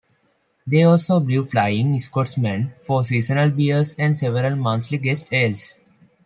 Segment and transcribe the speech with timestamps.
[0.65, 5.79] They also brew Flying Scotsman, four seasonal beers and several monthly guest ales.